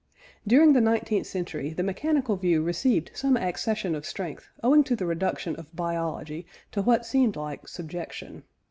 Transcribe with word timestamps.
During 0.47 0.73
the 0.73 0.81
nineteenth 0.81 1.27
century 1.27 1.73
the 1.75 1.83
mechanical 1.83 2.35
view 2.35 2.63
received 2.63 3.11
some 3.13 3.37
accession 3.37 3.93
of 3.93 4.03
strength 4.03 4.49
owing 4.63 4.83
to 4.85 4.95
the 4.95 5.05
reduction 5.05 5.55
of 5.57 5.75
biology 5.75 6.47
to 6.71 6.81
what 6.81 7.05
seemed 7.05 7.35
like 7.35 7.67
subjection. 7.67 8.41